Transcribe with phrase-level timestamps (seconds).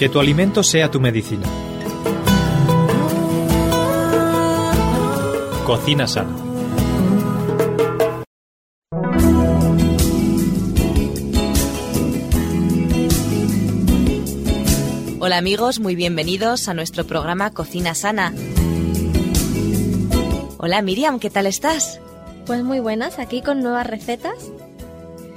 [0.00, 1.46] Que tu alimento sea tu medicina.
[5.66, 6.34] Cocina sana.
[15.18, 18.32] Hola amigos, muy bienvenidos a nuestro programa Cocina Sana.
[20.56, 22.00] Hola Miriam, ¿qué tal estás?
[22.46, 24.50] Pues muy buenas, aquí con nuevas recetas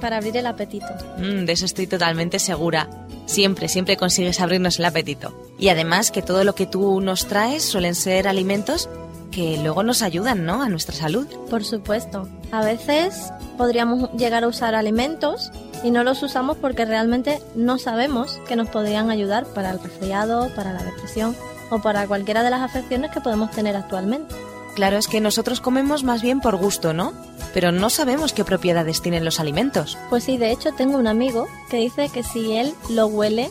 [0.00, 0.86] para abrir el apetito.
[1.18, 3.03] Mm, de eso estoy totalmente segura.
[3.26, 5.34] Siempre, siempre consigues abrirnos el apetito.
[5.58, 8.88] Y además que todo lo que tú nos traes suelen ser alimentos
[9.30, 10.62] que luego nos ayudan, ¿no?
[10.62, 11.26] A nuestra salud.
[11.50, 12.28] Por supuesto.
[12.52, 15.50] A veces podríamos llegar a usar alimentos
[15.82, 20.50] y no los usamos porque realmente no sabemos que nos podrían ayudar para el resfriado,
[20.54, 21.34] para la depresión
[21.70, 24.34] o para cualquiera de las afecciones que podemos tener actualmente.
[24.74, 27.12] Claro, es que nosotros comemos más bien por gusto, ¿no?
[27.52, 29.96] Pero no sabemos qué propiedades tienen los alimentos.
[30.10, 33.50] Pues sí, de hecho tengo un amigo que dice que si él lo huele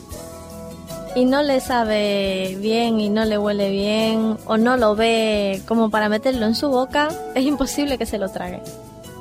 [1.16, 5.88] y no le sabe bien y no le huele bien o no lo ve como
[5.88, 8.60] para meterlo en su boca, es imposible que se lo trague.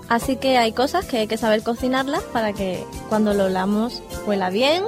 [0.10, 4.50] Así que hay cosas que hay que saber cocinarlas para que cuando lo olamos huela
[4.50, 4.84] bien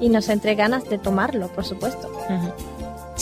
[0.00, 2.10] y nos entre ganas de tomarlo, por supuesto.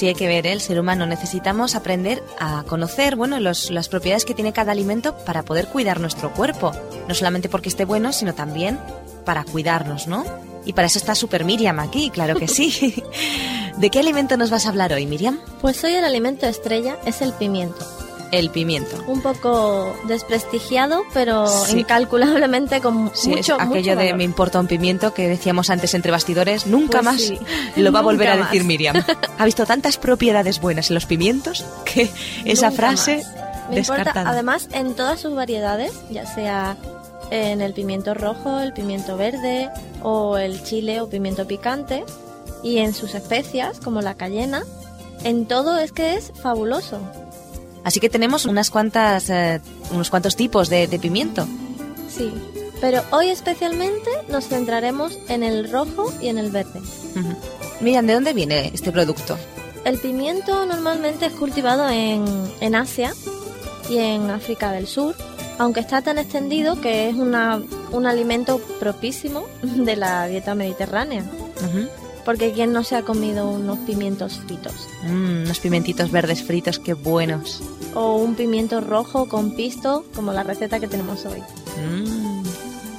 [0.00, 0.52] Sí, hay que ver, ¿eh?
[0.52, 5.14] el ser humano necesitamos aprender a conocer bueno, los, las propiedades que tiene cada alimento
[5.26, 6.72] para poder cuidar nuestro cuerpo.
[7.06, 8.80] No solamente porque esté bueno, sino también
[9.26, 10.24] para cuidarnos, ¿no?
[10.64, 13.04] Y para eso está Super Miriam aquí, claro que sí.
[13.76, 15.38] ¿De qué alimento nos vas a hablar hoy, Miriam?
[15.60, 17.84] Pues hoy el alimento estrella es el pimiento.
[18.33, 19.03] El pimiento.
[19.06, 24.67] Un poco desprestigiado, pero incalculablemente con sí, mucho, es aquello mucho de me importa un
[24.67, 27.39] pimiento que decíamos antes entre bastidores, nunca Pues más sí.
[27.77, 28.67] lo va a volver a decir más.
[28.67, 28.97] Miriam.
[29.39, 32.11] Ha visto tantas propiedades buenas en los pimientos que
[32.45, 33.27] esa Nunca frase más.
[33.70, 34.31] Me importa, descartada.
[34.31, 36.77] además, en todas sus variedades, ya sea
[37.31, 39.70] en el pimiento rojo, el pimiento verde
[40.03, 42.05] o el chile o pimiento picante,
[42.62, 44.64] y en sus especias, como la cayena,
[45.25, 46.98] en todo es que es fabuloso.
[47.85, 49.61] Así que tenemos unas cuantas, eh,
[49.92, 51.46] unos cuantos tipos de, de pimiento.
[52.08, 52.33] Sí,
[52.80, 56.80] pero hoy especialmente nos centraremos en el rojo y en el verde.
[57.80, 59.36] Miriam, ¿de dónde viene este producto?
[59.85, 62.24] El pimiento normalmente es cultivado en,
[62.61, 63.14] en Asia
[63.89, 65.14] y en África del Sur,
[65.58, 71.23] aunque está tan extendido que es una, un alimento propísimo de la dieta mediterránea.
[71.23, 71.89] Ujú.
[72.25, 74.89] Porque ¿quién no se ha comido unos pimientos fritos?
[75.05, 77.63] Mm, unos pimentitos verdes fritos, qué buenos.
[77.95, 81.41] O un pimiento rojo con pisto, como la receta que tenemos hoy.
[81.41, 82.42] Mm.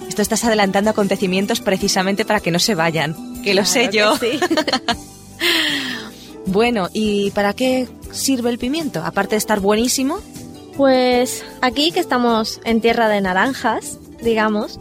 [0.07, 4.17] Esto estás adelantando acontecimientos precisamente para que no se vayan, que lo sé yo.
[4.17, 4.39] Sí.
[6.47, 9.03] Bueno, ¿y para qué sirve el pimiento?
[9.03, 10.19] Aparte de estar buenísimo,
[10.75, 14.79] Pues aquí que estamos en tierra de naranjas, digamos,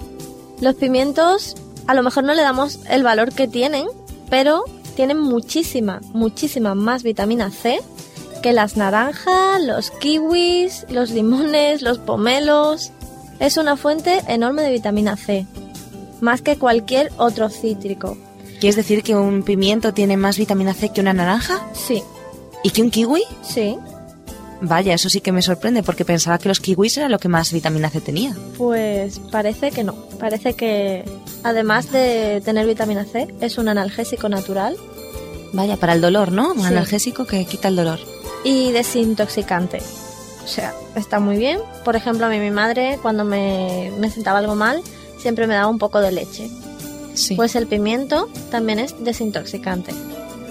[0.61, 3.87] los pimientos a lo mejor no le damos el valor que tienen,
[4.31, 4.65] pero
[4.97, 7.81] tienen muchísima, muchísima más vitamina C
[8.43, 12.93] que las naranjas, los kiwis, los limones, los pomelos.
[13.39, 15.47] Es una fuente enorme de vitamina C,
[16.21, 18.17] más que cualquier otro cítrico.
[18.61, 21.67] ¿quieres decir que un pimiento tiene más vitamina C que una naranja?
[21.73, 22.03] Sí,
[22.63, 23.23] ¿Y que un kiwi?
[23.43, 23.79] sí,
[24.63, 27.53] Vaya, eso sí que me sorprende porque pensaba que los kiwis era lo que más
[27.53, 28.37] vitamina C tenía.
[28.59, 29.95] Pues parece que no.
[30.19, 31.05] Parece que
[31.43, 34.77] además de tener vitamina C, es un analgésico natural
[35.53, 36.53] Vaya, para el dolor, ¿no?
[36.53, 36.67] Un Sí.
[36.67, 37.99] analgésico que quita el dolor.
[38.45, 39.81] y desintoxicante.
[40.45, 41.59] O sea, está muy bien.
[41.85, 44.81] Por ejemplo, a mí mi madre cuando me, me sentaba algo mal,
[45.19, 46.49] siempre me daba un poco de leche.
[47.15, 47.35] Sí.
[47.35, 49.93] Pues el pimiento también es desintoxicante.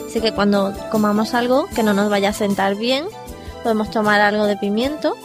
[0.07, 3.05] Así que cuando comamos algo que no nos vaya a sentar bien,
[3.63, 5.15] podemos tomar algo de pimiento.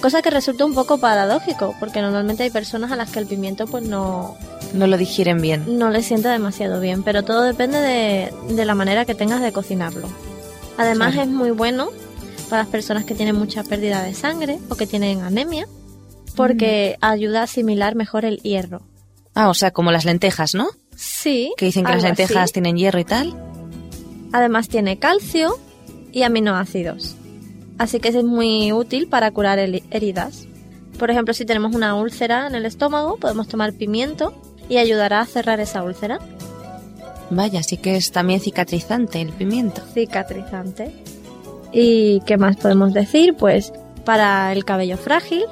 [0.00, 3.66] Cosa que resulta un poco paradójico, porque normalmente hay personas a las que el pimiento
[3.66, 4.36] pues no,
[4.74, 5.78] no lo digieren bien.
[5.78, 9.52] no le sienta demasiado bien, pero todo depende de, de la manera que tengas de
[9.52, 10.08] cocinarlo.
[10.76, 11.30] Además Claro.
[11.30, 11.88] es muy bueno
[12.50, 15.66] para las personas que tienen mucha pérdida de sangre o que tienen anemia,
[16.36, 18.82] porque ayuda a asimilar mejor el hierro.
[19.34, 20.68] Ah, o sea, como las lentejas, ¿no?
[20.96, 21.52] Sí.
[21.56, 22.52] Que dicen que las lentejas así.
[22.52, 23.34] tienen hierro y tal.
[24.32, 25.58] Además tiene calcio
[26.12, 27.16] y aminoácidos.
[27.78, 30.46] Así que es muy útil para curar heri- heridas.
[30.98, 34.32] Por ejemplo, si tenemos una úlcera en el estómago, podemos tomar pimiento
[34.68, 36.18] y ayudará a cerrar esa úlcera.
[37.30, 39.82] Vaya, sí que es también cicatrizante el pimiento.
[39.92, 40.94] cicatrizante.
[41.72, 43.34] ¿Y qué más podemos decir?
[43.36, 43.72] Pues
[44.04, 45.44] para el cabello frágil.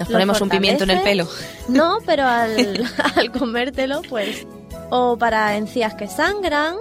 [0.00, 1.28] Nos ponemos un pimiento en el pelo.
[1.68, 2.84] No, pero al,
[3.16, 4.44] al comértelo, pues.
[4.90, 6.74] O para encías que sangran.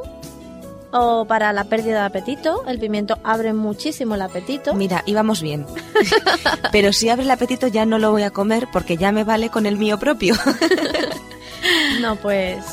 [0.91, 2.65] O para la pérdida de apetito.
[2.65, 4.73] El pimiento abre muchísimo el apetito.
[4.73, 5.65] Mira, íbamos bien.
[6.71, 9.49] Pero si abre el apetito ya no lo voy a comer porque ya me vale
[9.49, 10.35] con el mío propio.
[12.01, 12.63] No, pues.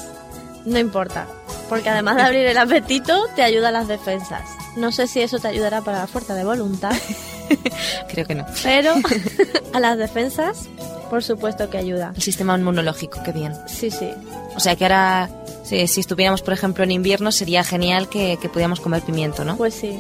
[0.64, 1.26] No importa.
[1.68, 4.48] porque además de abrir el apetito, te ayuda a las defensas.
[4.76, 6.94] No sé si eso te ayudará para la fuerza de voluntad,
[8.08, 8.46] Creo que no.
[8.62, 8.94] pero
[9.72, 10.68] a las defensas,
[11.10, 12.12] por supuesto que ayuda.
[12.14, 13.54] El sistema inmunológico, qué bien.
[13.66, 14.10] Sí, sí.
[14.56, 15.30] O sea que ahora,
[15.64, 19.56] si, si estuviéramos, por ejemplo, en invierno, sería genial que, que pudiéramos comer pimiento, ¿no?
[19.56, 19.98] Pues sí,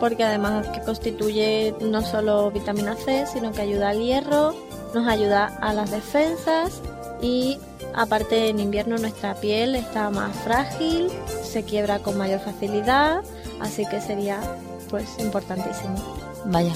[0.00, 4.54] porque además que constituye no solo vitamina C, sino que ayuda al hierro,
[4.94, 6.80] nos ayuda a las defensas
[7.20, 7.58] y
[7.94, 11.08] aparte en invierno nuestra piel está más frágil,
[11.42, 13.22] se quiebra con mayor facilidad,
[13.60, 14.40] así que sería
[14.88, 16.17] pues importantísimo.
[16.50, 16.72] Vaya,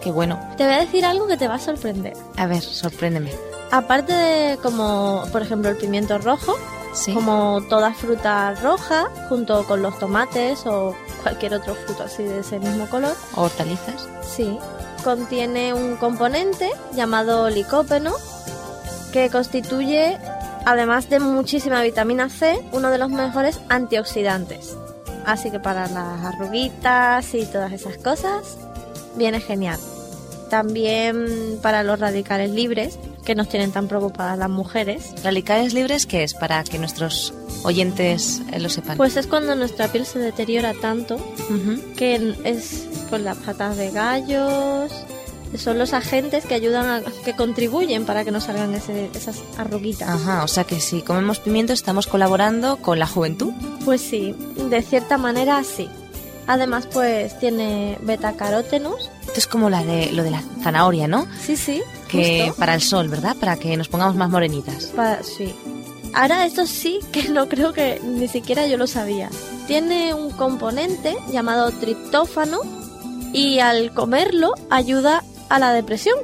[0.00, 0.38] qué bueno.
[0.56, 2.14] Te voy a decir algo que te va a sorprender.
[2.36, 3.30] A ver, sorpréndeme.
[3.70, 6.54] Aparte de como por ejemplo el pimiento rojo,
[6.94, 7.12] Sí.
[7.12, 12.58] como toda fruta roja, junto con los tomates o cualquier otro fruto así de ese
[12.58, 14.08] mismo color, Hortalizas.
[14.26, 14.58] Sí,
[15.04, 18.12] contiene un componente llamado licópeno
[19.12, 20.18] que constituye,
[20.64, 24.74] además de muchísima vitamina C, uno de los mejores antioxidantes.
[25.26, 28.56] Así que para las arruguitas y todas esas cosas,
[29.18, 29.78] viene genial.
[30.48, 35.12] También para los radicales libres, que nos tienen tan preocupadas las mujeres.
[35.22, 36.32] ¿Radicales libres qué es?
[36.32, 37.34] Para que nuestros
[37.64, 38.96] oyentes eh, lo sepan.
[38.96, 41.94] Pues es cuando nuestra piel se deteriora tanto Ujú.
[41.96, 44.90] que es pues las patas de gallos
[45.56, 50.06] son los agentes que ayudan a que contribuyen para que nos salgan ese- esas arruguitas
[50.08, 53.52] Ajá, o sea que si comemos pimiento estamos colaborando con la juventud.
[53.84, 54.34] pues sí
[54.68, 55.88] de cierta manera sí
[56.48, 61.26] además pues tiene beta carótenos Esto es como la de, lo de la zanahoria, ¿no?
[61.40, 62.58] sí sí Que justo.
[62.58, 63.36] para el sol, ¿verdad?
[63.38, 64.92] Para que nos pongamos más morenitas.
[65.22, 65.54] Sí
[66.14, 69.28] ahora esto sí que no creo que ni siquiera yo lo sabía
[69.66, 72.60] tiene un componente llamado triptófano
[73.34, 76.16] y al comerlo ayuda a la depresión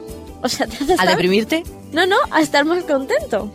[0.42, 1.62] o sea te hace ¿A estar- deprimirte?
[1.92, 3.52] No, no, a estar más contento.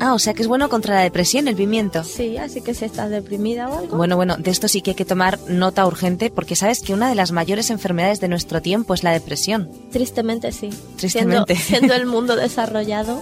[0.00, 2.02] Ah, o sea que es bueno contra la depresión el pimiento.
[2.04, 3.96] Sí, así que si estás deprimida o algo.
[3.96, 7.08] Bueno, bueno, de esto sí que hay que tomar nota urgente porque sabes que una
[7.08, 9.68] de las mayores enfermedades de nuestro tiempo es la depresión.
[9.92, 10.70] Tristemente sí.
[10.96, 11.54] Tristemente.
[11.54, 13.20] Siendo, siendo el mundo desarrollado.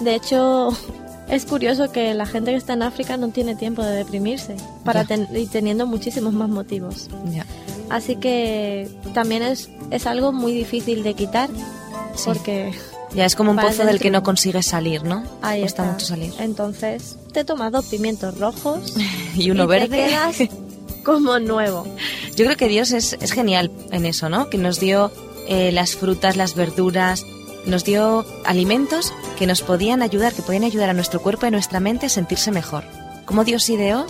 [0.00, 0.70] De hecho,
[1.28, 5.04] es curioso que la gente que está en África no tiene tiempo de deprimirse para
[5.04, 7.08] ten- y teniendo muchísimos más motivos.
[7.30, 7.46] Ya.
[7.88, 11.50] Así que también es, es algo muy difícil de quitar
[12.16, 12.22] Sí.
[12.24, 12.72] porque
[13.14, 15.24] Ya es como un pozo del que no consigues salir, ¿no?
[15.42, 15.92] ahí Cuesta está.
[15.94, 16.32] mucho salir.
[16.38, 18.94] Entonces, te tomas dos pimientos rojos
[19.34, 19.88] Y uno y verde.
[19.88, 20.36] te quedas
[21.04, 21.86] como nuevo.
[22.36, 24.48] Yo creo que Dios es, es genial en eso, ¿no?
[24.48, 25.10] Que nos dio
[25.48, 27.24] eh, las frutas, las verduras,
[27.66, 31.50] nos dio alimentos que nos podían ayudar, que podían ayudar a nuestro cuerpo y a
[31.52, 32.84] nuestra mente a sentirse mejor.
[33.26, 34.06] Como Dios ideó,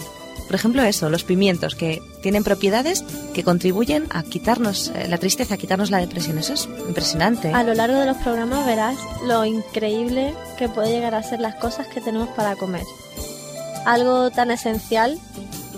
[0.50, 3.04] por ejemplo, eso, los pimientos, que tienen propiedades
[3.34, 6.38] que contribuyen a quitarnos eh, la tristeza, a quitarnos la depresión.
[6.38, 7.52] Eso es impresionante.
[7.52, 8.96] A lo largo de los programas verás
[9.28, 12.82] lo increíble que puede llegar a ser las cosas que tenemos para comer.
[13.86, 15.20] Algo tan esencial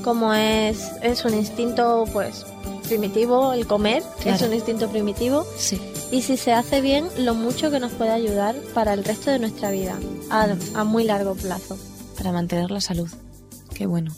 [0.03, 2.47] como es, es un instinto pues
[2.89, 4.47] primitivo, el comer, es Claro.
[4.47, 5.79] un instinto primitivo Sí.
[6.11, 9.39] y si se hace bien, lo mucho que nos puede ayudar para el resto de
[9.39, 9.99] nuestra vida,
[10.31, 11.77] a, a muy largo plazo.
[12.17, 13.11] Para mantener la salud.
[13.75, 14.15] Qué bueno.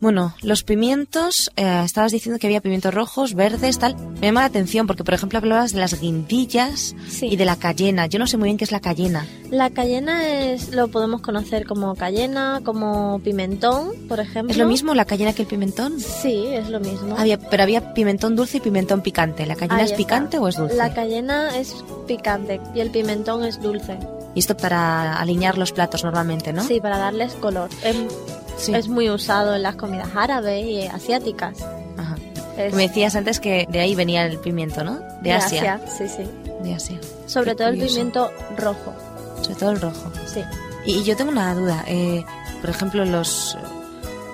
[0.00, 3.96] Bueno, los pimientos, eh, estabas diciendo que había pimientos rojos, verdes, tal.
[4.20, 7.26] Me llama la atención porque, por ejemplo, hablabas de las guindillas Sí.
[7.26, 8.06] y de la cayena.
[8.06, 9.26] Yo no sé muy bien qué es la cayena.
[9.50, 14.52] La cayena es, lo podemos conocer como cayena, como pimentón, por ejemplo.
[14.52, 15.98] ¿Es lo mismo la cayena que el pimentón?
[15.98, 17.16] Sí, es lo mismo.
[17.18, 19.46] Había, pero había pimentón dulce y pimentón picante.
[19.46, 19.96] ¿La cayena Ahí es está.
[19.96, 20.76] picante o es dulce?
[20.76, 21.74] La cayena es
[22.06, 23.98] picante y el pimentón es dulce.
[24.34, 26.62] Y esto para alinear los platos normalmente, ¿no?
[26.62, 27.68] Sí, para darles color.
[28.58, 28.74] Sí.
[28.74, 31.58] es muy usado en las comidas árabes y asiáticas.
[31.96, 32.16] Ajá.
[32.56, 34.98] Es Me decías antes que de ahí venía el pimiento, ¿no?
[35.22, 35.80] De, Asia.
[35.96, 36.24] Sí, sí.
[36.62, 36.98] De Asia.
[37.26, 38.92] Sobre Qué todo el pimiento rojo.
[39.42, 40.10] Sobre todo el rojo.
[40.26, 40.42] Sí.
[40.84, 41.84] Y, y yo tengo una duda.
[41.86, 42.24] eh,
[42.60, 43.56] por ejemplo, los,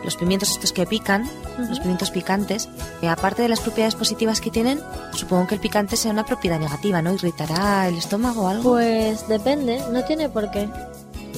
[0.04, 1.28] los pimientos estos que pican,
[1.59, 2.69] los pimientos picantes,
[3.02, 4.81] eh, aparte de las propiedades positivas que tienen,
[5.12, 7.12] supongo que el picante sea una propiedad negativa, ¿no?
[7.12, 8.71] ¿Irritará el estómago o algo?
[8.73, 10.69] Pues depende, no tiene por qué.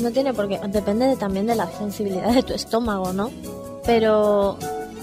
[0.01, 0.61] No tiene por qué.
[0.69, 3.31] Depende de- también de la sensibilidad de tu estómago, ¿no?
[3.85, 4.59] Pero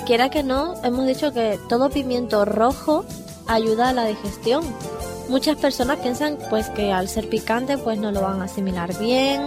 [0.06, 3.06] quiera que no, hemos dicho que todo pimiento rojo
[3.48, 4.64] ayuda a la digestión.
[5.30, 9.42] Muchas personas piensan pues que al ser picante pues no lo van a asimilar bien.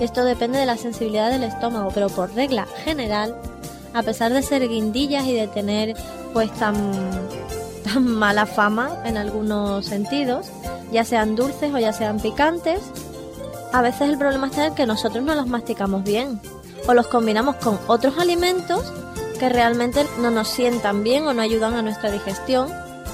[0.00, 3.36] Esto depende de la sensibilidad del estómago, pero por regla general,
[3.94, 5.94] a pesar de ser guindillas y de tener
[6.32, 6.74] pues tan,
[7.84, 10.46] tan mala fama en algunos sentidos,
[10.90, 12.80] ya sean dulces o ya sean picantes,
[13.72, 16.40] a veces el problema está en que nosotros no los masticamos bien
[16.86, 18.92] o los combinamos con otros alimentos
[19.38, 22.68] que realmente no nos sientan bien o no ayudan a nuestra digestión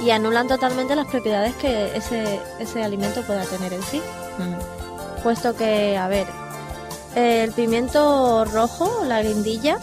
[0.05, 3.99] y anulan totalmente las propiedades que ese, ese alimento pueda tener en sí.
[4.39, 5.23] Mm.
[5.23, 6.27] Puesto que, a ver,
[7.15, 9.79] El pimiento rojo, la guindilla,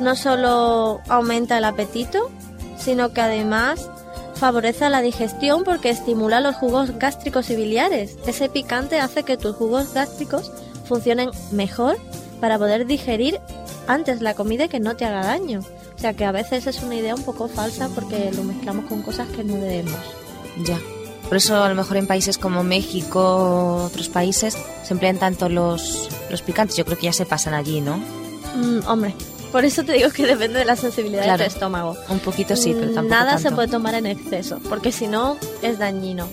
[0.00, 2.30] no solo aumenta el apetito,
[2.76, 3.88] sino que además
[4.36, 8.16] favorece la digestión porque estimula los jugos gástricos y biliares.
[8.26, 10.52] Ese picante hace que tus jugos gástricos
[10.86, 11.96] funcionen mejor
[12.40, 13.40] para poder digerir
[13.86, 15.60] antes la comida y que no te haga daño.
[15.96, 19.02] O sea que a veces es una idea un poco falsa porque lo mezclamos con
[19.02, 19.98] cosas que no debemos.
[20.64, 20.78] Ya.
[21.28, 26.08] Por eso a lo mejor en países como México, otros países, se emplean tanto los,
[26.30, 26.76] los picantes.
[26.76, 27.96] Yo creo que ya se pasan allí, ¿no?
[27.96, 29.14] Mm, hombre,
[29.54, 31.38] por eso te digo que depende de la sensibilidad Claro.
[31.38, 31.96] de tu estómago.
[32.08, 35.78] Un poquito sí, pero tampoco Nada se puede tomar en exceso, porque si no es
[35.78, 36.26] dañino.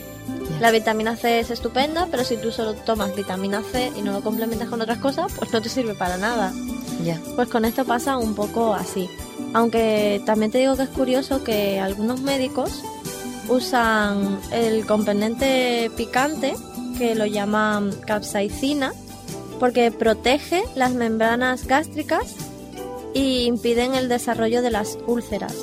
[0.59, 4.21] La vitamina C es estupenda, pero si tú solo tomas vitamina C y no lo
[4.21, 6.51] complementas con otras cosas, pues no te sirve para nada.
[7.05, 7.21] Ya.
[7.35, 9.07] Pues con esto pasa un poco así.
[9.53, 12.81] Aunque también te digo que es curioso que algunos médicos
[13.49, 16.55] usan el componente picante,
[16.97, 18.93] que lo llaman capsaicina,
[19.59, 22.33] porque protege las membranas gástricas
[23.13, 25.55] y impiden el desarrollo de las úlceras.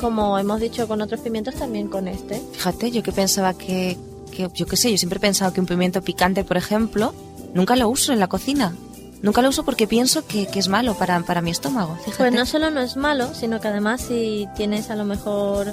[0.00, 2.42] Como hemos dicho con otros pimientos, también con este.
[2.52, 3.96] Fíjate, yo que pensaba que,
[4.30, 7.14] que, yo qué sé, yo siempre he pensado que un pimiento picante, por ejemplo,
[7.54, 8.74] nunca lo uso en la cocina.
[9.22, 11.96] Nunca lo uso porque pienso que, que es malo para, para mi estómago.
[12.04, 12.18] Fíjate.
[12.18, 15.72] Pues no solo no es malo, sino que además si tienes a lo mejor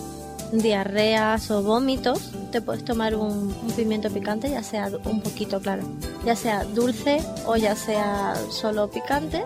[0.54, 5.84] diarreas o vómitos, te puedes tomar un, un pimiento picante, ya sea un poquito, claro,
[6.26, 9.44] ya sea dulce o ya sea solo picante,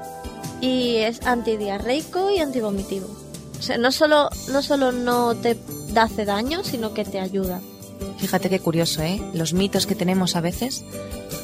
[0.61, 3.07] y es antidiarreico y antivomitivo.
[3.59, 5.57] O sea, no solo, no solo no te
[5.95, 7.61] hace daño, sino que te ayuda.
[8.17, 9.21] Fíjate qué curioso, ¿eh?
[9.33, 10.83] Los mitos que tenemos a veces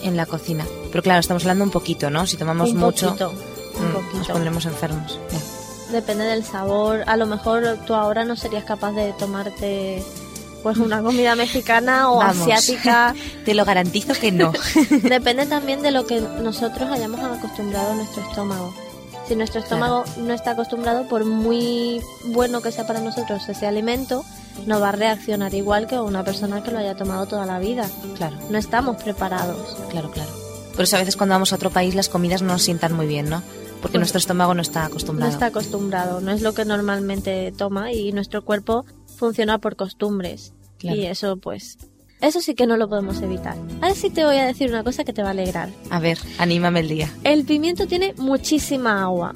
[0.03, 0.65] en la cocina.
[0.91, 2.27] Pero claro, estamos hablando un poquito, ¿no?
[2.27, 5.19] Si tomamos un mucho, poquito, un mm, nos pondremos enfermos.
[5.31, 5.91] Ya.
[5.91, 7.03] Depende del sabor.
[7.07, 10.03] A lo mejor tú ahora no serías capaz de tomarte
[10.63, 12.47] pues una comida mexicana o Vamos.
[12.47, 13.15] asiática.
[13.45, 14.53] Te lo garantizo que no.
[15.03, 18.73] Depende también de lo que nosotros hayamos acostumbrado a nuestro estómago.
[19.31, 24.25] Si nuestro estómago no está acostumbrado, por muy bueno que sea para nosotros ese alimento,
[24.65, 27.89] no va a reaccionar igual que una persona que lo haya tomado toda la vida.
[28.17, 29.77] claro, No estamos preparados.
[29.89, 30.29] claro, claro.
[30.75, 33.07] Por eso a veces cuando vamos a otro país las comidas no nos sientan muy
[33.07, 33.41] bien, ¿no?
[33.81, 35.31] Porque Pues- nuestro estómago no está No acostumbrado.
[35.31, 38.83] está acostumbrado, no es lo que normalmente toma y nuestro cuerpo
[39.15, 40.51] funciona por costumbres.
[40.77, 40.97] Claro.
[40.97, 41.77] Y eso pues,
[42.21, 43.55] eso sí que no lo podemos evitar.
[43.81, 45.69] Ahora sí te voy a decir una cosa que te va a alegrar.
[45.89, 47.09] A ver, anímame el día.
[47.23, 49.33] El pimiento tiene muchísima agua,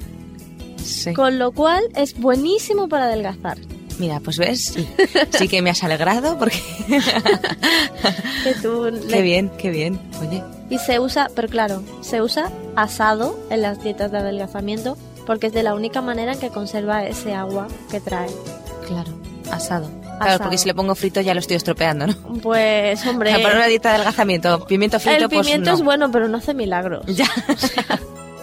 [0.82, 1.12] Sí.
[1.14, 3.58] con lo cual es buenísimo para adelgazar.
[3.98, 4.86] Mira, pues ves, sí.
[5.38, 6.58] Sí que me has alegrado porque...
[8.44, 9.98] Que tú le- qué bien, qué bien.
[10.20, 15.48] Oye, Y se usa, pero claro, se usa asado en las dietas de adelgazamiento porque
[15.48, 18.28] es de la única manera en que conserva ese agua que trae.
[18.86, 19.12] claro,
[19.50, 19.90] asado.
[20.16, 20.44] Claro, Asado.
[20.44, 22.14] porque si le pongo frito ya lo estoy estropeando, ¿no?
[22.42, 25.84] Pues hombre, Para una dieta de adelgazamiento, pimiento frito, el pimiento pues es no.
[25.84, 27.04] bueno, pero no hace milagros.
[27.06, 27.26] Ya.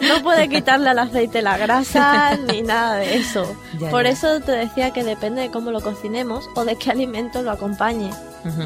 [0.02, 3.46] No puede quitarle al aceite la grasa ni nada de eso.
[3.80, 4.10] Ya, Por ya.
[4.10, 8.10] eso te decía que depende de cómo lo cocinemos o de qué alimento lo acompañe.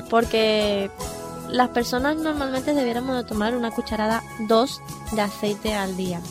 [0.09, 0.89] Porque
[1.49, 6.21] las personas normalmente debiéramos de tomar una cucharada dos de aceite al día.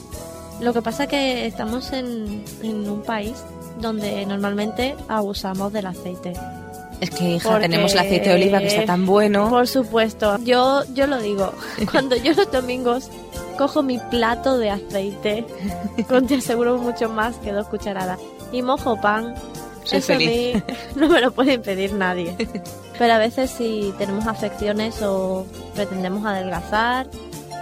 [0.61, 3.37] Lo que pasa que estamos en, en un país
[3.80, 6.33] donde normalmente abusamos del aceite.
[7.00, 9.50] Es que, hija, Porque- tenemos el aceite de oliva que está tan bueno.
[9.50, 11.52] Por supuesto, yo, yo lo digo.
[11.90, 13.10] Cuando yo los domingos
[13.58, 15.44] cojo mi plato de aceite,
[16.08, 18.18] con te aseguro mucho más que dos cucharadas,
[18.52, 19.34] y mojo pan,
[19.84, 20.54] Soy eso a feliz.
[20.56, 20.62] mí
[20.96, 22.34] no me lo puede impedir nadie.
[22.98, 27.06] Pero a veces si tenemos afecciones o pretendemos adelgazar,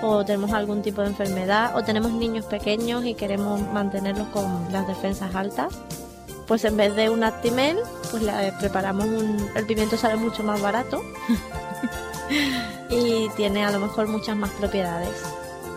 [0.03, 4.87] o tenemos algún tipo de enfermedad, o tenemos niños pequeños y queremos mantenerlos con las
[4.87, 5.73] defensas altas,
[6.47, 7.79] pues en vez de un Actimel,
[8.11, 9.49] pues le preparamos un...
[9.55, 11.03] El pimiento sale mucho más barato
[12.91, 15.11] y tiene a lo mejor muchas más propiedades.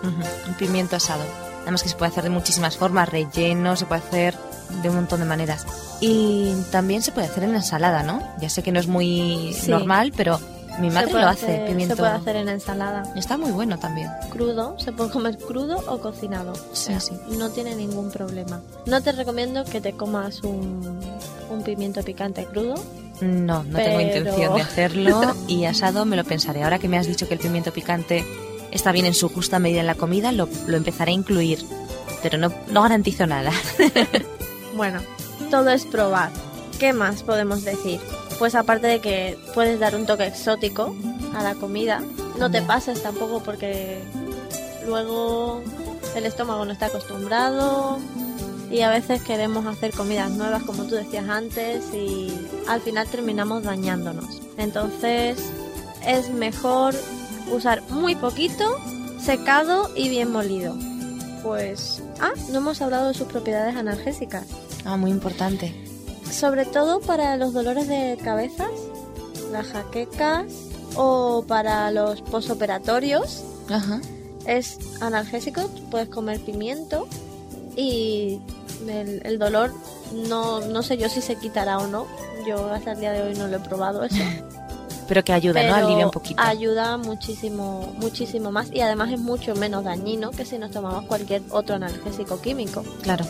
[0.03, 1.24] Un pimiento asado.
[1.63, 4.36] Además que se puede hacer de muchísimas formas, relleno, se puede hacer
[4.81, 5.65] de un montón de maneras.
[6.00, 8.21] Y también se puede hacer en ensalada, ¿no?
[8.39, 9.71] Ya sé que no es muy Sí.
[9.71, 10.39] normal, pero
[10.79, 11.96] mi madre lo hace, hacer- pimiento.
[11.96, 13.03] Se puede hacer en ensalada.
[13.15, 14.10] Está muy bueno también.
[14.29, 16.53] Crudo, se puede comer crudo o cocinado.
[16.53, 17.13] O Sí, sea, sí.
[17.38, 18.62] No tiene ningún problema.
[18.86, 21.00] No te recomiendo que te comas un,
[21.50, 22.75] un pimiento picante crudo.
[23.22, 26.63] No, no tengo Pero- intención de hacerlo y asado me lo pensaré.
[26.63, 28.24] Ahora que me has dicho que el pimiento picante
[28.72, 31.60] está bien en su justa medida en la comida, lo, lo empezaré a incluir.
[32.22, 33.51] Pero no, no garantizo nada.
[34.75, 35.00] Bueno,
[35.50, 36.29] todo es probar.
[36.79, 38.00] ¿Qué más podemos decir?
[38.38, 40.96] Pues aparte de que puedes dar un toque exótico
[41.36, 42.03] a la comida,
[42.38, 44.03] no te pases tampoco porque
[44.86, 45.63] luego
[46.15, 47.98] el estómago no está acostumbrado
[48.69, 52.31] y a veces queremos hacer comidas nuevas como tú decías antes y
[52.67, 54.39] al final terminamos dañándonos.
[54.57, 55.39] Entonces
[56.05, 56.93] es mejor
[57.51, 58.77] usar muy poquito,
[59.19, 60.75] secado y bien molido.
[61.41, 62.03] pues...
[62.19, 64.46] Ah, no hemos hablado de sus propiedades analgésicas.
[64.86, 65.87] Ah, muy importante.
[66.31, 68.72] Sobre todo para los dolores de cabezas,
[69.51, 70.46] las jaquecas
[70.96, 73.43] o para los posoperatorios.
[73.69, 74.01] Ajá.
[74.46, 77.07] Es analgésico, puedes comer pimiento
[77.75, 78.39] y
[78.88, 79.74] el, el dolor
[80.13, 82.07] no, no sé yo si se quitará o no.
[82.48, 84.15] Yo hasta el día de hoy no lo he probado eso.
[85.07, 85.75] Pero que ayuda, ¿no?
[85.75, 86.41] Alivia un poquito.
[86.41, 91.41] Ayuda muchísimo, muchísimo más y además es mucho menos dañino que si nos tomamos cualquier
[91.51, 92.84] otro analgésico químico.
[93.03, 93.25] Claro.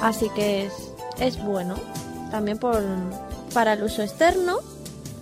[0.00, 0.72] Así que es,
[1.18, 1.74] es bueno.
[2.30, 2.82] También por,
[3.54, 4.58] para el uso externo,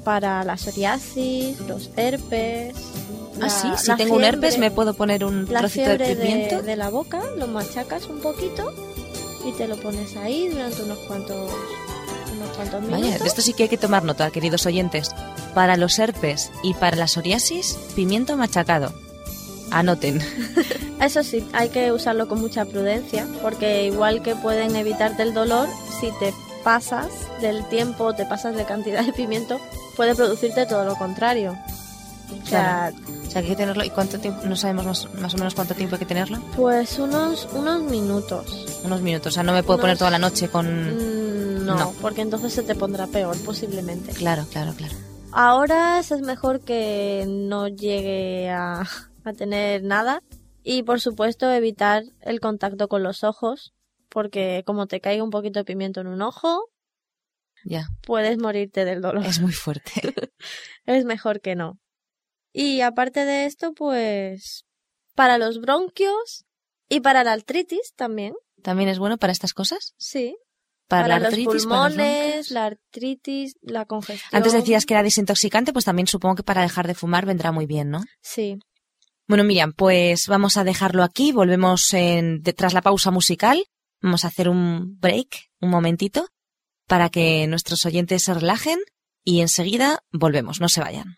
[0.05, 2.75] para la psoriasis, los herpes.
[3.37, 5.97] Ah, la- sí, si tengo un herpes fiebre- me puedo poner un la trocito de
[5.99, 6.57] fiebre pimiento.
[6.57, 8.73] de, de la boca, lo machacas un poquito
[9.47, 11.51] y te lo pones ahí durante unos cuantos,
[12.37, 13.01] unos cuantos minutos.
[13.03, 15.11] Vaya, de esto sí que hay que tomar nota, queridos oyentes.
[15.55, 18.93] Para los herpes y para la psoriasis, pimiento machacado.
[19.71, 20.21] Anoten.
[21.01, 25.69] Eso sí, hay que usarlo con mucha prudencia, porque igual que pueden evitarte el dolor,
[26.01, 26.33] si te
[26.65, 27.09] pasas
[27.41, 29.61] del tiempo, te pasas de cantidad de pimiento,
[29.97, 31.57] puede producirte todo lo contrario.
[32.43, 32.93] O sea,
[33.27, 33.85] O sea, hay que tenerlo.
[33.85, 34.41] ¿Y cuánto tiempo?
[34.45, 36.41] No sabemos más, más o menos cuánto tiempo hay que tenerlo.
[36.57, 38.81] pues unos, unos minutos.
[38.85, 39.29] Unos minutos.
[39.29, 40.67] O sea, no me puedo Unos- poner toda la noche con.
[41.61, 41.93] Mm, no, No.
[42.01, 44.13] porque entonces se te pondrá peor, posiblemente.
[44.13, 44.95] Claro, claro, claro.
[45.33, 48.83] Ahora es mejor que no llegue a,
[49.25, 50.23] a tener nada
[50.63, 53.73] y por supuesto evitar el contacto con los ojos
[54.15, 56.71] porque como te caiga un poquito de pimiento en un ojo
[57.65, 57.89] Ya.
[58.07, 59.27] puedes morirte del dolor.
[59.27, 59.93] Es muy fuerte.
[60.87, 61.79] Es mejor que no.
[62.53, 64.65] Y aparte de esto pues
[65.15, 66.45] para los bronquios
[66.89, 69.93] y para la artritis también, ¿También es bueno para estas cosas?
[69.99, 70.37] sí.
[70.87, 74.29] Para, la los artritis, los pulmones, la artritis, la congestión.
[74.33, 77.65] Antes decías que era desintoxicante, pues también supongo que para dejar de fumar vendrá muy
[77.65, 78.05] bien, ¿no?
[78.21, 78.59] Sí.
[79.27, 81.33] Bueno, Miriam, pues vamos a dejarlo aquí.
[81.33, 83.65] Volvemos en, de- tras la pausa musical.
[84.05, 86.29] Vamos a hacer un break, un momentito,
[86.87, 88.79] para que nuestros oyentes se relajen
[89.25, 90.61] y enseguida volvemos.
[90.61, 91.17] No se vayan.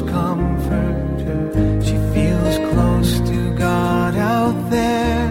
[0.00, 1.84] Big comfort.
[1.84, 5.28] She feels close to God out there.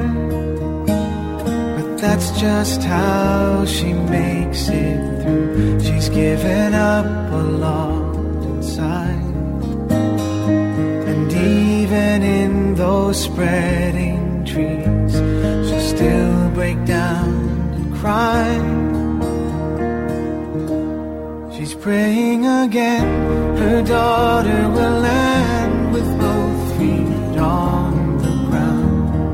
[1.75, 5.79] But that's just how she makes it through.
[5.79, 9.33] She's given up a lot inside.
[11.09, 15.13] And even in those spreading trees,
[15.67, 17.29] she'll still break down
[17.73, 18.80] and cry.
[21.81, 23.07] Praying again,
[23.57, 29.33] her daughter will land with both feet on the ground.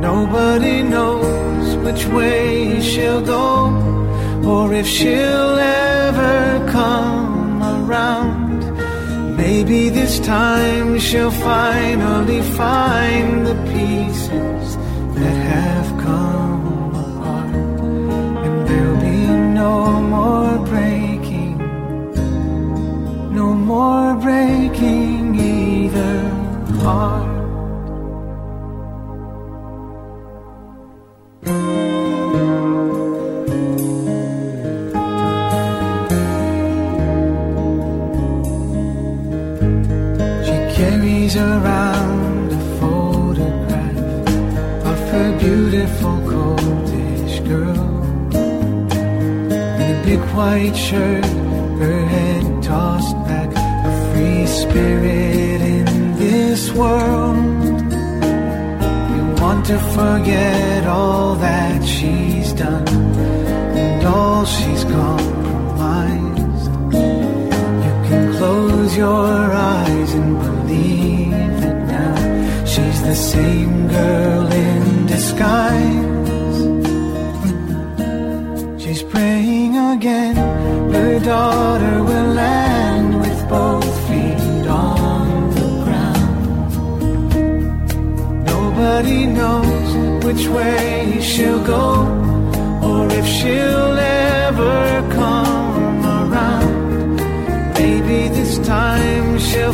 [0.00, 3.44] Nobody knows which way she'll go,
[4.46, 8.60] or if she'll ever come around.
[9.36, 14.76] Maybe this time she'll finally find the pieces
[15.16, 16.41] that have come
[20.12, 21.56] more breaking,
[23.34, 26.18] no more breaking either
[26.82, 27.32] heart.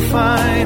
[0.09, 0.58] Find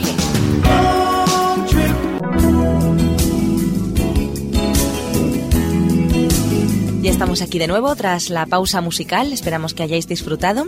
[7.02, 10.64] Ya estamos aquí de nuevo tras la pausa musical, esperamos que hayáis disfrutado.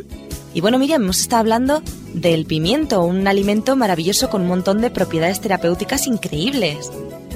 [0.57, 1.83] Y bueno, Miriam, hemos estado hablando
[2.15, 6.91] del pimiento, un alimento maravilloso con un montón de propiedades terapéuticas increíbles.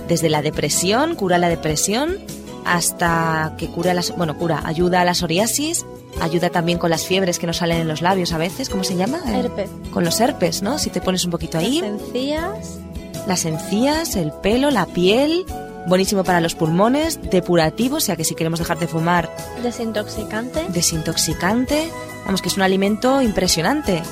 [0.09, 2.17] Desde la depresión, cura la depresión,
[2.65, 5.85] hasta que cura las, bueno, cura, ayuda a la psoriasis,
[6.19, 8.97] ayuda también con las fiebres que nos salen en los labios a veces, ¿cómo se
[8.97, 9.21] llama?
[9.27, 9.69] Herpes.
[9.93, 10.79] Con los herpes, ¿no?
[10.79, 11.83] Si te pones un poquito ahí.
[11.83, 12.79] Las encías,
[13.27, 15.45] Las encías, el pelo, la piel,
[15.87, 19.31] buenísimo para los pulmones, depurativo, o sea que si queremos dejar de fumar,
[19.63, 20.65] desintoxicante.
[20.71, 21.91] desintoxicante,
[22.31, 24.05] vamos que es un alimento impresionante.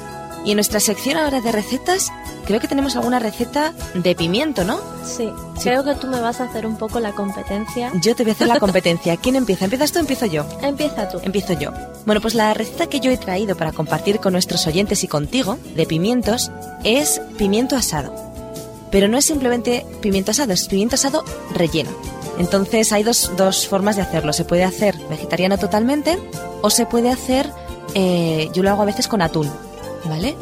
[0.45, 2.11] Y en nuestra sección ahora de recetas,
[2.47, 4.81] creo que tenemos alguna receta de pimiento, ¿no?
[5.05, 5.31] Sí,
[5.63, 7.93] creo que tú me vas a hacer un poco la competencia.
[8.03, 9.17] Yo te voy a hacer la competencia.
[9.19, 9.67] ¿Quién empieza?
[9.67, 10.45] ¿Empiezas tú o empiezo yo?
[10.63, 11.21] Empieza tú.
[11.23, 11.71] Empiezo yo.
[12.07, 15.57] Bueno, pues la receta que yo he traído para compartir con nuestros oyentes y contigo
[15.77, 16.51] de pimientos
[16.83, 18.13] es pimiento asado.
[18.91, 21.91] Pero no es simplemente pimiento asado, es pimiento asado relleno.
[22.39, 24.33] Entonces hay dos, dos formas de hacerlo.
[24.33, 26.19] Se puede hacer vegetariano totalmente
[26.63, 27.51] o se puede hacer,
[27.94, 29.51] eh, yo lo hago a veces con atún,
[30.05, 30.37] ¿vale?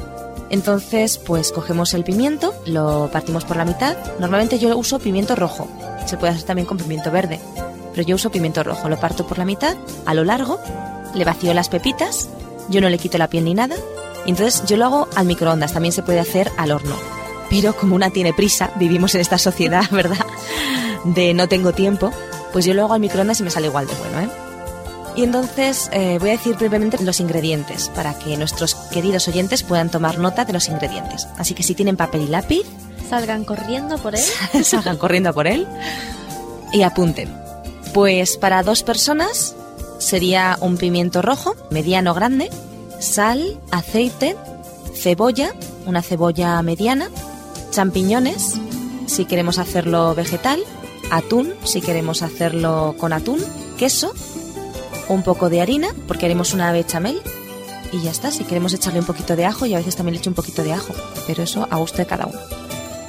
[0.48, 3.96] Entonces, pues cogemos el pimiento, lo partimos por la mitad.
[4.18, 5.68] Normalmente yo uso pimiento rojo.
[6.06, 7.40] Se puede hacer también con pimiento verde.
[7.92, 8.88] Pero yo uso pimiento rojo.
[8.88, 10.60] Lo parto por la mitad, a lo largo,
[11.14, 12.28] le vacío las pepitas.
[12.68, 13.76] Yo no le quito la piel ni nada.
[14.26, 15.72] Entonces yo lo hago al microondas.
[15.72, 16.94] También se puede hacer al horno.
[17.50, 20.24] Pero como una tiene prisa, vivimos en esta sociedad, ¿verdad?
[21.04, 22.12] De no tengo tiempo,
[22.52, 24.45] pues yo lo hago al microondas y me sale igual de bueno, ¿eh?
[25.16, 29.90] Y entonces eh, voy a decir brevemente los ingredientes para que nuestros queridos oyentes puedan
[29.90, 31.26] tomar nota de los ingredientes.
[31.38, 32.66] Así que si tienen papel y lápiz,
[33.08, 34.24] Salgan corriendo por él.
[34.64, 35.66] salgan corriendo por él
[36.72, 37.32] y apunten.
[37.94, 39.54] Pues para dos personas
[39.98, 42.50] sería un pimiento rojo, mediano grande,
[43.00, 44.36] sal, aceite,
[44.94, 45.54] cebolla,
[45.86, 47.08] una cebolla mediana,
[47.70, 48.54] champiñones,
[49.06, 50.60] si queremos hacerlo vegetal,
[51.10, 53.40] atún, si queremos hacerlo con atún,
[53.78, 54.12] queso,
[55.08, 57.20] un poco de harina, porque haremos una bechamel,
[57.92, 58.30] y ya está.
[58.30, 60.62] Si queremos echarle un poquito de ajo, y a veces también le echo un poquito
[60.62, 60.94] de ajo,
[61.26, 62.38] pero eso a gusto de cada uno.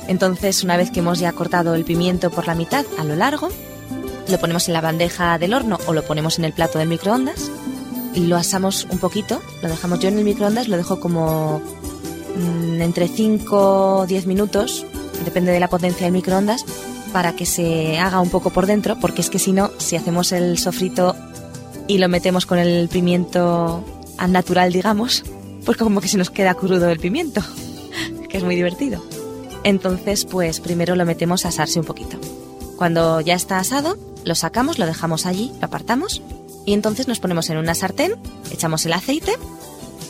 [0.07, 3.49] Entonces, una vez que hemos ya cortado el pimiento por la mitad a lo largo,
[4.29, 7.49] lo ponemos en la bandeja del horno o lo ponemos en el plato del microondas
[8.13, 9.41] y lo asamos un poquito.
[9.61, 11.61] Lo dejamos yo en el microondas, lo dejo como
[12.35, 14.85] mm, entre 5 o 10 minutos,
[15.25, 16.65] depende de la potencia del microondas,
[17.11, 20.31] para que se haga un poco por dentro, porque es que si no, si hacemos
[20.31, 21.15] el sofrito
[21.87, 23.83] y lo metemos con el pimiento
[24.17, 25.23] al natural, digamos,
[25.65, 27.41] pues como que se nos queda crudo el pimiento,
[28.29, 29.03] que es muy divertido.
[29.63, 32.17] Entonces, pues primero lo metemos a asarse un poquito.
[32.77, 36.21] Cuando ya está asado, lo sacamos, lo dejamos allí, lo apartamos
[36.65, 38.15] y entonces nos ponemos en una sartén,
[38.51, 39.33] echamos el aceite,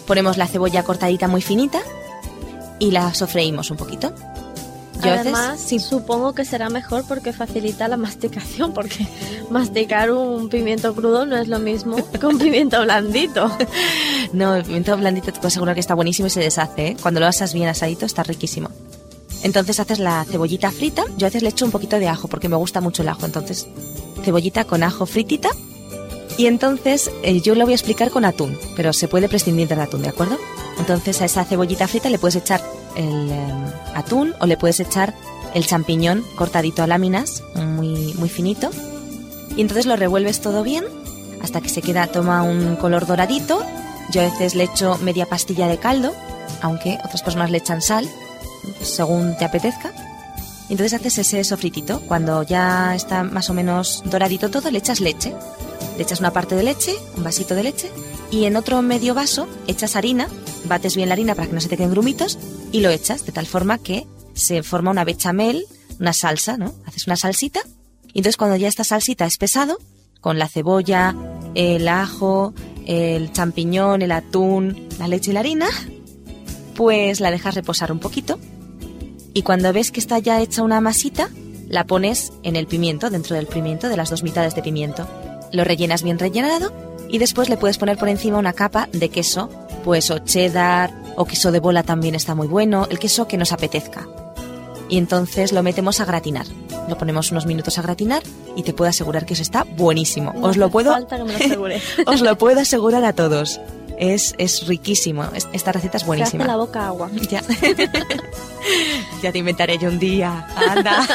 [0.06, 1.82] ponemos la cebolla cortadita muy finita
[2.80, 4.14] y la sofreímos un poquito.
[5.04, 9.08] Yo Además, sí, supongo que será mejor porque facilita la masticación, porque
[9.50, 13.52] masticar un pimiento crudo no es lo mismo que un pimiento blandito.
[14.34, 16.88] No, el pimiento blandito te puedo asegurar que está buenísimo y se deshace.
[16.88, 16.98] ¿eh?
[17.02, 18.70] Cuando lo asas bien asadito está riquísimo.
[19.42, 21.06] Entonces haces la cebollita frita.
[21.18, 23.26] Yo a veces le echo un poquito de ajo porque me gusta mucho el ajo.
[23.26, 23.68] Entonces,
[24.24, 25.50] cebollita con ajo fritita.
[26.38, 29.80] Y entonces eh, yo lo voy a explicar con atún, pero se puede prescindir del
[29.80, 30.38] atún, ¿de acuerdo?
[30.78, 32.62] Entonces a esa cebollita frita le puedes echar
[32.98, 33.54] el eh,
[33.96, 35.14] atún o le puedes echar
[35.54, 38.70] el champiñón cortadito a láminas, muy, muy finito.
[39.56, 40.84] Y entonces lo revuelves todo bien
[41.42, 43.64] hasta que se queda, toma un color doradito.
[44.12, 46.14] Yo a veces le echo media pastilla de caldo,
[46.62, 48.08] aunque otras personas le echan sal,
[48.82, 49.94] según te apetezca.
[50.70, 52.02] Y entonces haces ese sofritito.
[52.02, 55.34] Cuando ya está más o menos doradito todo, le echas leche.
[55.96, 57.92] Le echas una parte de leche, un vasito de leche,
[58.30, 60.28] y en otro medio vaso echas harina,
[60.66, 62.38] bates bien la harina para que no se te queden grumitos,
[62.72, 65.66] y lo echas de tal forma que se forma una bechamel,
[66.00, 66.74] una salsa, ¿no?
[66.86, 67.62] Haces una salsita,
[68.14, 69.78] y entonces cuando ya esta salsita es pesado,
[70.22, 71.16] con la cebolla,
[71.56, 72.54] el ajo,
[72.86, 75.68] el champiñón, el atún, la leche y la harina,
[76.76, 78.40] pues la dejas reposar un poquito
[79.38, 81.30] y cuando ves que está ya hecha una masita,
[81.68, 85.08] la pones en el pimiento, dentro del pimiento, de las dos mitades de pimiento.
[85.52, 86.74] Lo rellenas bien rellenado
[87.08, 89.52] y después le puedes poner por encima una capa de queso,
[89.84, 93.52] pues o cheddar o queso de bola también está muy bueno, el queso que nos
[93.52, 94.08] apetezca.
[94.88, 96.46] Y entonces lo metemos a gratinar.
[96.88, 98.24] Lo ponemos unos minutos a gratinar
[98.56, 100.34] y te puedo asegurar que eso está buenísimo.
[100.34, 101.68] No os lo puedo falta que me lo
[102.12, 103.60] os lo puedo asegurar a todos.
[104.00, 105.24] Es, es riquísimo.
[105.34, 106.46] Es- Esta receta es hace buenísima.
[106.46, 107.10] la boca agua.
[107.30, 107.42] Ya.
[109.24, 110.48] ya te inventaré yo un día.
[110.56, 111.06] Anda.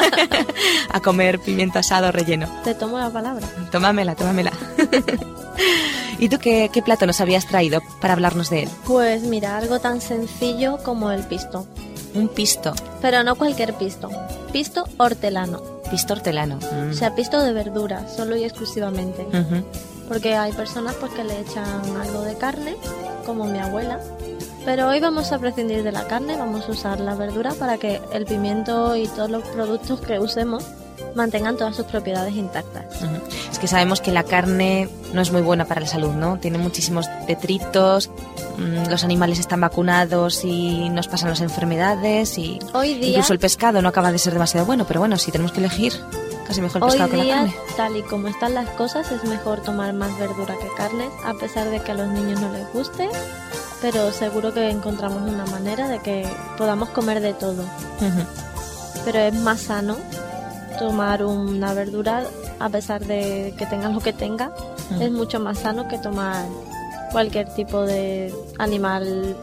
[0.91, 2.49] a comer pimiento asado relleno.
[2.65, 3.47] Te tomo la palabra.
[3.71, 4.53] Tómamela, tómamela.
[6.19, 8.69] ¿Y tú qué, qué plato nos habías traído para hablarnos de él?
[8.85, 11.67] Pues mira, algo tan sencillo como el pisto.
[12.15, 12.73] Un pisto.
[13.01, 14.11] Pero no cualquier pisto.
[14.53, 15.63] Pisto hortelano.
[15.91, 16.57] Pisto hortelano.
[16.57, 16.91] Mm.
[16.91, 19.27] O sea, pisto de verdura, solo y exclusivamente.
[20.09, 22.77] Porque hay personas pues que le echan algo de carne,
[23.25, 23.99] como mi abuela.
[24.65, 28.01] Pero hoy vamos a prescindir de la carne, vamos a usar la verdura para que
[28.13, 30.65] el pimiento y todos los productos que usemos
[31.15, 32.85] mantengan todas sus propiedades intactas.
[33.51, 36.39] Es que sabemos que la carne no es muy buena para la salud, ¿no?
[36.39, 38.11] Tiene muchísimos detritos,
[38.59, 43.39] mm, los animales están vacunados y nos pasan las enfermedades y Hoy día, incluso el
[43.39, 45.93] pescado no acaba de ser demasiado bueno, pero bueno, si tenemos que elegir,
[46.47, 47.55] casi mejor el hoy pescado que la día carne.
[47.77, 51.69] tal y como están las cosas, es mejor tomar más verdura que carne, a pesar
[51.71, 53.09] de que a los niños no les guste.
[53.81, 56.25] Pero seguro que encontramos una manera de que
[56.57, 57.63] podamos comer de todo.
[58.01, 58.25] Ujú.
[59.05, 59.97] pero es más sano
[60.73, 62.25] tomar una verdura
[62.59, 64.55] a pesar de que tenga lo que tenga.
[65.01, 66.47] Es mucho más sano que tomar
[67.13, 69.37] cualquier tipo de animal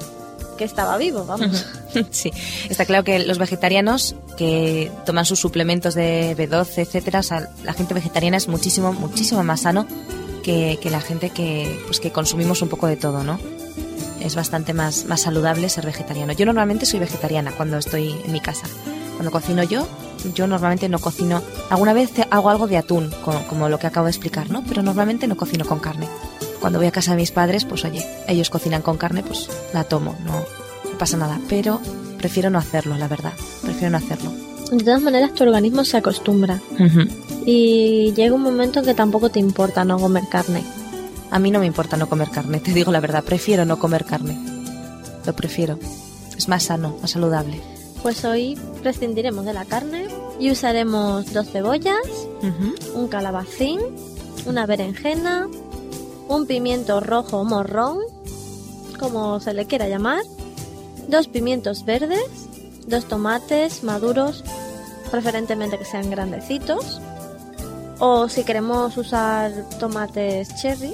[0.58, 1.66] que estaba vivo, vamos.
[2.12, 2.32] Sí,
[2.70, 7.74] está claro que los vegetarianos que toman sus suplementos de B12, etcétera, o sea, la
[7.74, 9.88] gente vegetariana es muchísimo, muchísimo más sano
[10.44, 13.40] que, que la gente que, pues, que consumimos un poco de todo, ¿no?
[14.22, 16.34] Es bastante más, más saludable ser vegetariano.
[16.34, 18.68] Yo normalmente soy vegetariana cuando estoy en mi casa.
[19.16, 19.88] Cuando cocino yo,
[20.34, 21.42] yo normalmente no cocino.
[21.70, 24.64] Alguna vez hago algo de atún, como, como lo que acabo de explicar, ¿no?
[24.64, 26.08] Pero normalmente no cocino con carne.
[26.60, 29.84] Cuando voy a casa de mis padres, pues oye, ellos cocinan con carne, pues la
[29.84, 31.40] tomo, no, no pasa nada.
[31.48, 31.80] Pero
[32.18, 33.34] prefiero no hacerlo, la verdad.
[33.62, 34.32] Prefiero no hacerlo.
[34.72, 36.62] De todas maneras, tu organismo se acostumbra
[37.46, 40.64] y llega un momento en que tampoco te importa no comer carne.
[41.32, 44.06] A mí no me importa no comer carne, te digo la verdad, prefiero no comer
[44.06, 44.38] carne.
[45.26, 45.80] Lo prefiero.
[46.38, 47.60] Es más sano, más saludable.
[48.04, 50.08] Pues hoy prescindiremos de la carne
[50.40, 51.98] y usaremos dos cebollas,
[52.94, 53.80] un calabacín,
[54.46, 55.48] una berenjena,
[56.28, 57.98] un pimiento rojo morrón,
[59.00, 60.22] como se le quiera llamar,
[61.08, 62.24] dos pimientos verdes,
[62.88, 64.44] dos tomates maduros,
[65.12, 67.02] preferentemente que sean grandecitos,
[68.00, 70.94] o si queremos usar tomates cherry,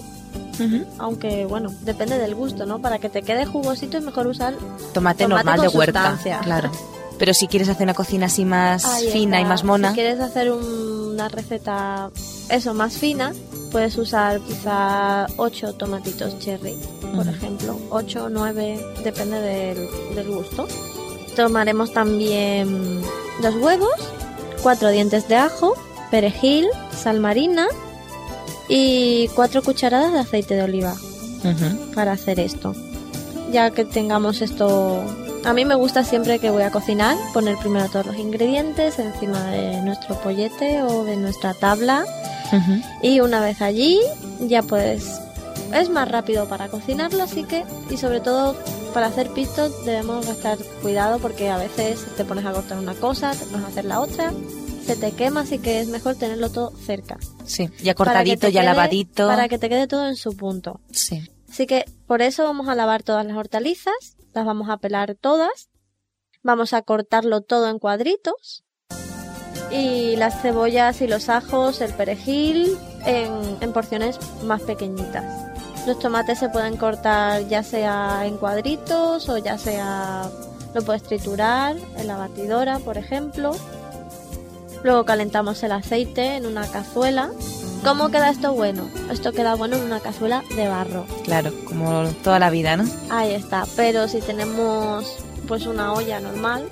[0.97, 2.79] aunque bueno, depende del gusto, ¿no?
[2.79, 4.53] Para que te quede jugosito es mejor usar
[4.93, 6.39] Tomate, Tomate normal con de huerta, sustancia.
[6.39, 6.71] claro.
[7.17, 10.19] Pero si quieres hacer una cocina así más Ahí fina y más mona, Si quieres
[10.19, 12.09] hacer un- una receta,
[12.49, 13.33] eso, más fina,
[13.71, 16.75] puedes usar quizá 8 tomatitos cherry,
[17.15, 17.79] por ejemplo.
[17.89, 20.67] 8 o 9, depende del, del gusto.
[21.37, 23.01] Tomaremos también
[23.41, 23.93] dos huevos,
[24.61, 25.73] cuatro dientes de ajo,
[26.11, 27.67] perejil, sal marina
[28.67, 30.95] y cuatro cucharadas de aceite de oliva
[31.93, 32.73] para hacer esto.
[33.51, 35.01] Ya que tengamos esto...
[35.45, 39.43] A mí me gusta siempre que voy a cocinar poner primero todos los ingredientes encima
[39.51, 42.05] de nuestro pollete o de nuestra tabla
[43.01, 43.99] y una vez allí
[44.41, 45.19] ya pues
[45.73, 48.55] es más rápido para cocinarlo así que y sobre todo
[48.93, 53.31] para hacer pisto debemos gastar cuidado porque a veces te pones a cortar una cosa,
[53.31, 54.31] te pones a hacer la otra,
[54.85, 57.17] se te quema así que es mejor tenerlo todo cerca.
[57.45, 59.27] Sí, ya cortadito, ya quede- lavadito.
[59.27, 60.79] Para que te quede todo en su punto.
[60.91, 61.21] Sí.
[61.51, 65.69] Así que por eso vamos a lavar todas las hortalizas, las vamos a pelar todas,
[66.43, 68.65] vamos a cortarlo todo en cuadritos
[69.71, 75.25] y las cebollas y los ajos, el perejil en, porciones más pequeñitas.
[75.87, 80.29] Los tomates se pueden cortar ya sea en cuadritos o ya sea
[80.73, 83.55] lo puedes triturar en la batidora, por ejemplo.
[84.83, 87.31] Luego calentamos el aceite en una cazuela.
[87.85, 88.89] ¿Cómo queda esto bueno?
[89.11, 91.05] Esto queda bueno en una cazuela de barro.
[91.23, 92.85] Claro, como toda la vida, ¿no?
[93.09, 93.65] Ahí está.
[93.75, 95.05] Pero si tenemos
[95.47, 96.67] pues una olla normal,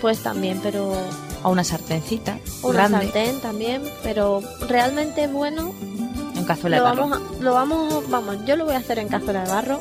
[0.00, 0.92] pues también, pero
[1.42, 5.74] O una sartencita una grande sartén también, pero realmente bueno
[6.34, 7.08] en cazuela lo de barro.
[7.08, 9.80] vamos, a- lo vamos, vamos, yo lo voy a hacer en cazuela de barro.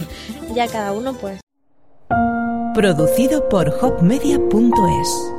[0.54, 1.40] ya cada uno pues
[2.74, 5.32] Producido por hopmedia.es.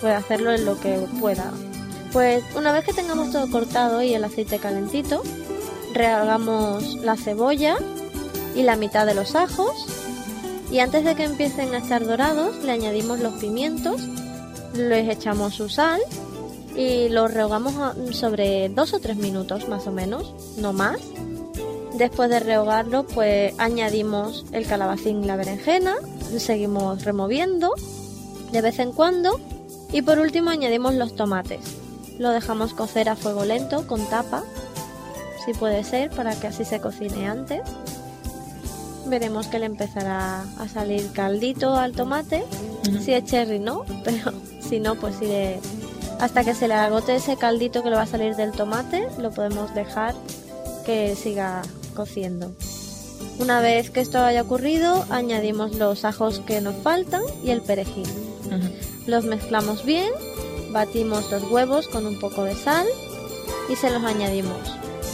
[0.00, 1.50] puede hacerlo en lo que pueda.
[2.12, 5.22] Pues una vez que tengamos todo cortado y el aceite calentito,
[5.92, 7.76] rehogamos la cebolla
[8.54, 9.86] y la mitad de los ajos
[10.70, 14.02] y antes de que empiecen a estar dorados le añadimos los pimientos,
[14.74, 16.00] les echamos su sal
[16.76, 17.74] y los rehogamos
[18.14, 21.00] sobre dos o tres minutos más o menos, no más.
[21.94, 25.96] Después de rehogarlo pues añadimos el calabacín y la berenjena,
[26.38, 27.74] seguimos removiendo
[28.52, 29.40] de vez en cuando
[29.92, 31.87] y por último añadimos los tomates.
[32.18, 34.42] Lo dejamos cocer a fuego lento con tapa,
[35.44, 37.60] si puede ser, para que así se cocine antes.
[39.06, 42.44] Veremos que le empezará a salir caldito al tomate.
[43.04, 45.60] Si es cherry no, pero si no, pues le-
[46.20, 49.30] hasta que se le agote ese caldito que le va a salir del tomate, lo
[49.30, 50.14] podemos dejar
[50.84, 51.62] que siga
[51.94, 52.52] cociendo.
[53.38, 58.08] Una vez que esto haya ocurrido, añadimos los ajos que nos faltan y el perejil.
[59.06, 60.10] Los mezclamos bien,
[60.78, 62.86] batimos los huevos con un poco de sal
[63.68, 64.56] y se los añadimos.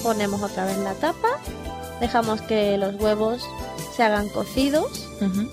[0.02, 1.28] Ponemos otra vez la tapa,
[2.00, 3.42] dejamos que los huevos
[3.96, 5.48] se hagan cocidos Ujú.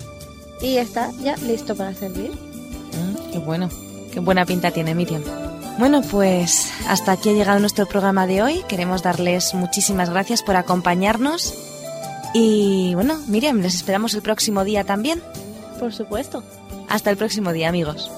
[0.60, 2.30] y está ya listo para servir.
[2.30, 3.70] Mm, qué bueno,
[4.12, 5.22] qué buena pinta tiene Miriam.
[5.78, 8.62] Bueno, pues hasta aquí ha llegado nuestro programa de hoy.
[8.68, 11.54] Queremos darles muchísimas gracias por acompañarnos.
[12.34, 15.22] Y bueno, Miriam, les esperamos el próximo día también.
[15.80, 16.44] Por supuesto.
[16.90, 18.10] Hasta el próximo día, amigos.